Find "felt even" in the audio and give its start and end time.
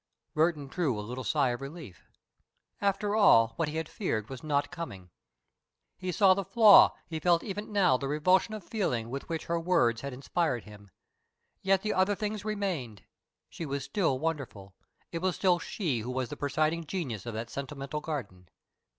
7.19-7.71